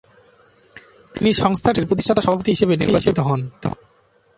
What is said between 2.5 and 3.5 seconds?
হিসেবে নির্বাচিত হন।